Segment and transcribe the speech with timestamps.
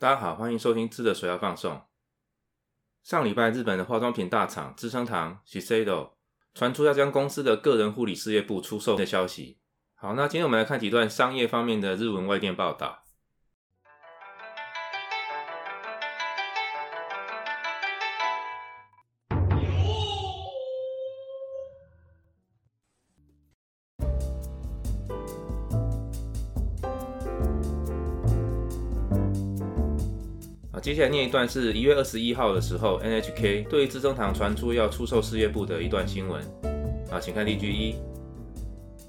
[0.00, 1.82] 大家好，欢迎收听智的水要放送。
[3.02, 6.10] 上礼拜，日本的化妆品大厂资生堂 （Shiseido）
[6.54, 9.58] 传出要将公司的个人护理事业部出售的消息。
[9.96, 13.07] 好，那今天我们来看几段商业方面的日文外电报道。
[30.78, 36.40] 啊，接下来念一段是一月二十一号的时候，NHK 对资生堂传出要出售事业部的一段新闻。
[37.10, 37.94] 啊，请看例句一。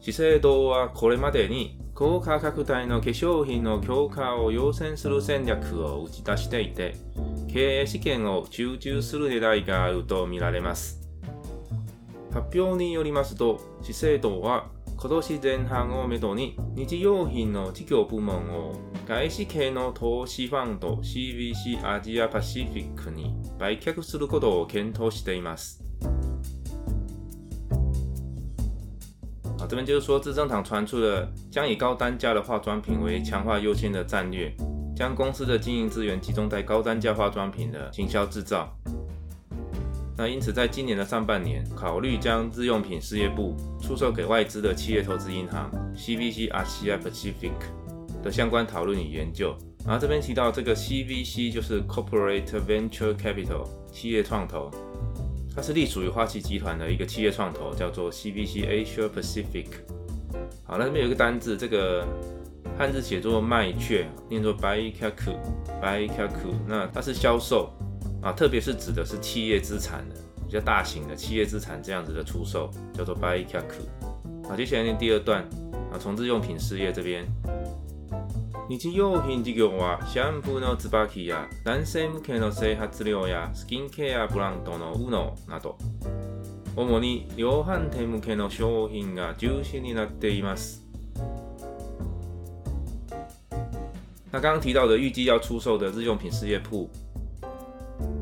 [0.00, 6.94] 資生堂はこれまでに高価格帯の化粧品の強化を優先する戦略を打ち出していて、
[7.52, 11.00] 経営資源を集中する狙いがあるとみられます。
[12.32, 14.66] 発表によりますと、資生堂は
[14.98, 18.72] 今年前半をめどに日用品の事業部門を
[19.06, 25.82] 外資系の投資ファンド CVC アジアパシフィックに売却することを検討しています。
[29.58, 34.50] 啊，这边就是说，资生堂传出了将以高单价的化妆品为强化优先的战略，
[34.96, 38.66] 将公司的经营资源集中在高单价化妆品的行销制造。
[40.18, 47.52] 那因此，在今年的上半年，考虑将日用品事业部出售给外资的企业投资银行 CVC Asia Pacific
[48.22, 49.54] 的相关讨论与研究。
[49.84, 54.70] 然后这边提到这个 CVC 就是 Corporate Venture Capital 企业创投，
[55.54, 59.66] 它是隶属于花旗集团的一个企业创投，叫做 CVC Asia Pacific。
[60.64, 62.08] 好，那这边有一个单字，这个
[62.78, 67.70] 汉字写作卖雀，念作 bai k a k u b a kaku，那它是销售。
[68.26, 73.78] 啊，特别是指的是企业资产的比较大型的企业资产这样子的出售，叫做 b u y b a k k
[74.52, 75.44] 啊，接下来第二段
[75.92, 77.24] 啊，从日用品事业这边。
[77.24, 77.32] 日用
[79.22, 85.78] 品事業はシャンプーの製造や男性用の洗髪料やスキンケアブランドのウノなど、
[86.74, 90.82] 主に量販店向けの商品が中心になっています。
[94.32, 96.90] 那刚刚提到的预计要出售的日用品事业铺。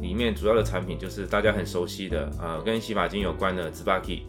[0.00, 4.22] 里面主要的产品就是大家很熟悉的，呃，跟洗发精有关的 z p a k y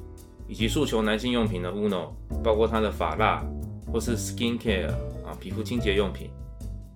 [0.47, 2.09] 以及诉求男性用品的 Uno，
[2.43, 3.43] 包括它的发蜡
[3.91, 4.89] 或是 Skin Care
[5.25, 6.29] 啊，皮肤清洁用品，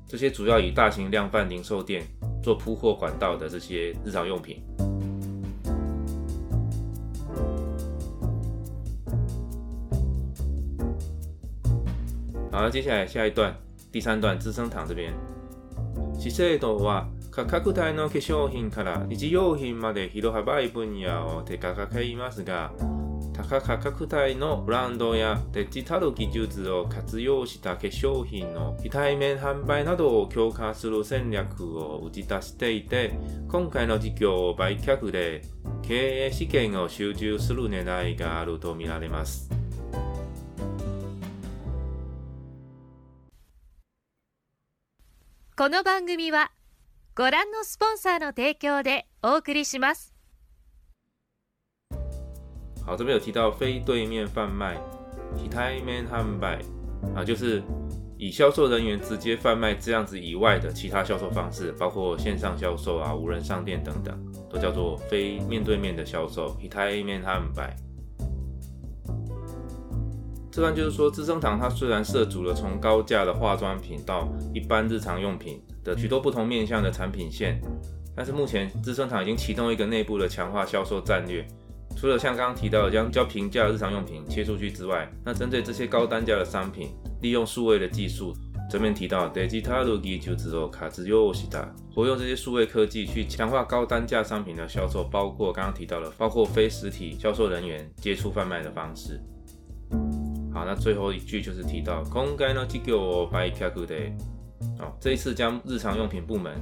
[0.07, 2.03] 这些主要以大型量贩零售店
[2.44, 4.61] 做铺货管道的这些日常用品。
[12.51, 13.53] 好，接下来下一段，
[13.91, 15.13] 第三段，资生堂这边，
[16.19, 17.09] 其实的话。
[17.35, 22.72] 価格帯の化粧品から日用品まで広幅い分野を手掛けいますが、
[23.35, 33.12] 高価格帯のブランドやデジタル技術を活用した化粧品の非対面販売などを強化する戦略を打ち出していて、
[33.50, 35.41] 今回の事業を売却で
[35.85, 39.50] 経営資源を集中する狙いがあるとみられます。
[45.57, 46.52] この番組は
[47.17, 50.13] ご覧のスポンサーの提供でお送りします。
[52.85, 54.75] 好，这边有提到非对面贩卖
[55.37, 57.63] h i t a i m n h a b a i 啊，就是
[58.17, 64.13] 以销售人员直接贩卖这样子以外的其他销售方式，包括线上销售啊、无人商店等等，
[64.49, 67.75] 都叫做非面对面的销售 h i t a i m n h a b a i
[70.55, 77.59] 这段就是说，资生堂它虽然涉足了从高价的化妆品到一般日常用品的许多不同面向的产品线，
[78.16, 81.46] 但是目前资生堂已经启动一个内部的强化销售战略。
[81.97, 86.91] 除了像刚刚提到将较平价日常用品切出去之外，那针对这些高单价的商品，
[87.22, 88.31] 利用数位的技术，
[88.72, 99.22] 这面提到 d i デジタルロジ就指做卡兹オシタ，活用这些数位科技去强化高单价商品的销售，包括刚刚提到的，包括非实体销售人员接触贩卖的方式。
[100.55, 104.13] 好，那最后一句就是提到，空がの事業を売却する。
[104.79, 106.53] 好，这一次将日常用品部门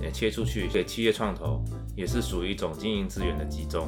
[0.00, 1.62] 也切出去给企业创投，
[1.94, 3.84] 也是属于一种经营资源的集中。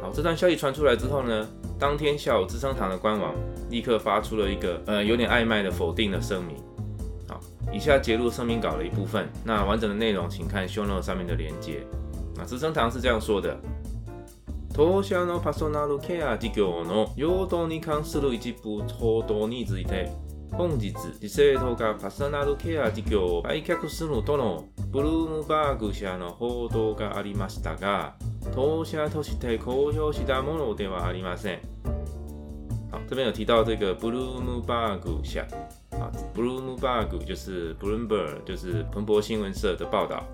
[0.00, 1.46] 好，这段消息传出来之后呢，
[1.78, 3.34] 当天下午，资生堂的官网。
[3.72, 6.56] 立刻发出了一个呃有点暧昧的否定的声明。
[7.26, 7.40] 好，
[7.72, 11.82] 以下截录声明稿的一部分，那完整的内容请看 show note 上面的连接。
[12.36, 13.56] 那资生堂是这样说的。
[14.74, 20.08] 当社のパソナルケア事業の用途に関する一部報道について、
[20.52, 28.14] 本日、資生堂がパーソナルケア事業を売却するとのブルームバーグ社の報道がありましたが、
[28.54, 31.71] 当社として公表したものではありません。
[33.12, 35.46] 这边有提到这个 Bloomberg 下
[35.90, 40.24] 啊，Bloomberg 就是 Bloomberg 就是彭博新闻社的报道。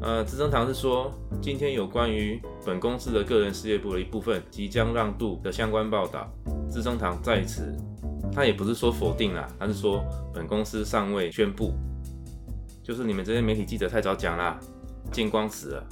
[0.00, 1.12] 呃，资生堂是说，
[1.42, 6.26] 今天有关于本公司的个人事业部的一部分即将让渡的相关报道，
[6.70, 7.76] 资生堂在此，
[8.32, 10.02] 他也不是说否定了，他是说
[10.32, 11.74] 本公司尚未宣布，
[12.82, 14.58] 就是你们这些媒体记者太早讲啦，
[15.12, 15.86] 见光死了。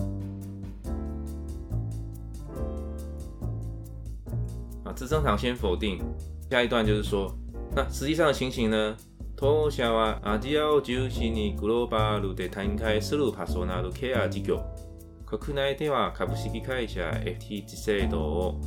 [4.87, 5.99] 啊，资生堂先否定。
[6.51, 7.33] 下一段就是说，
[7.77, 8.97] 那实际上的情形呢？
[9.37, 14.61] 当社はアジアを中心にグローバルで展開するパーソナルケア事業。
[15.25, 18.61] 国内では株式会社 FTT 制度を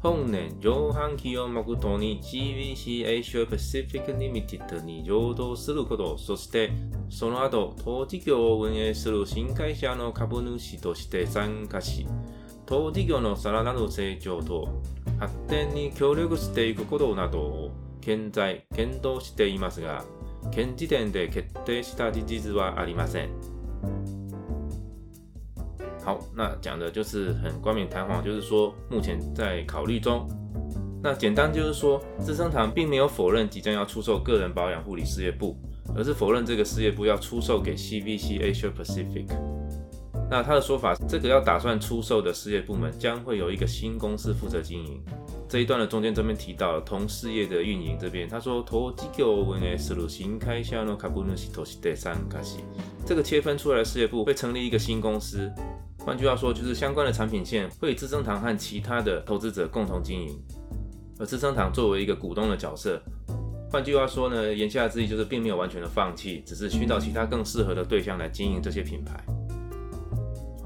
[0.00, 6.70] 本年上半期を目途に GBC Asia Pacific Limited に上場すること、そして
[7.10, 12.06] その後、当事業を運営する新会社の株主として参加し、
[12.64, 14.80] 当事業のさらなる成長と
[15.18, 17.70] 発展に協力していくことなどを
[18.00, 20.04] 現在検討していますが、
[20.50, 23.30] 現時点で決定した事実はありません。
[26.04, 30.26] 好，那讲的就是很冠冕堂皇，就是说目前在考虑中。
[31.02, 35.56] 那简单就是说，资生堂并没有否认即将要出售个人保养护理事业部，
[35.94, 39.45] 而是否认这个事业部要出售给 CVC Asia Pacific。
[40.28, 45.00] 那他的说法，这个要打算出售的事业部门将会有一个新公司负责经营。
[45.48, 49.76] 这一段的中间这边提到同事业的运营这边，他说，投机开
[53.06, 55.50] 这个切分出来的事业部会成立一个新公司。
[56.00, 60.36] 换句话说，就是相关的产品线会资生堂和其他的投资者共同经营，
[61.20, 63.00] 而资生堂作为一个股东的角色。
[63.70, 69.24] 换句话说呢，言下之意就是并没有完全的放弃，只是寻找其他更适合的对象来经营这些品牌。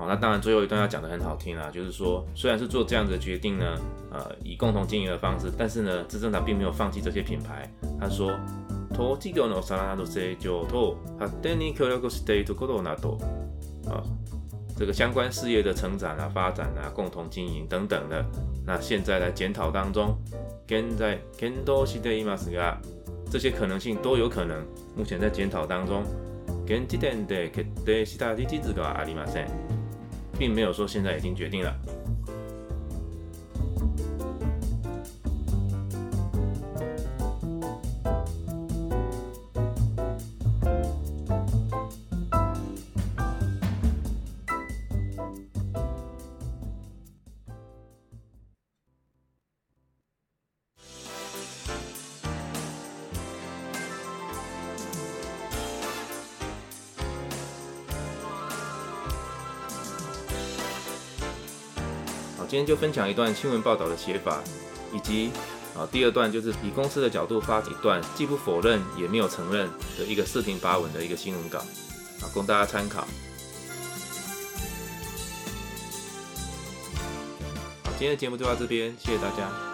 [0.01, 3.77] 好，那当然最后一段要讲的很好听啊，就是说虽然是做这样子的决定呢，
[4.11, 7.71] 呃，以共同经营的方式，但是呢，执政党并没有放弃这些品牌。
[8.01, 8.33] 他说，
[8.95, 13.19] 投資業的三大主勢就投，他等你去了個時代就過多拿多。
[13.91, 14.01] 啊，
[14.75, 18.25] 这个相关事业的成长啊、发展啊、共同经营等等的，
[18.65, 20.17] 那现在在检讨当中，
[20.67, 22.81] 跟在跟多時代伊嘛是啊，
[23.31, 24.65] 这些可能性都有可能。
[24.97, 26.03] 目前在检讨当中，
[26.67, 29.45] 跟這點的去對其他機制個阿里嘛生。
[30.41, 32.00] 并没有说现在已经决定了。
[62.51, 64.43] 今天就分享一段新闻报道的写法，
[64.93, 65.31] 以及
[65.77, 73.07] 啊，第二段就是以公司的角度发一段，既不否认也没有承认的一个四平八稳的一个新闻稿啊，供大家参考。
[77.91, 79.70] 今天的节目就到这边，谢谢大家。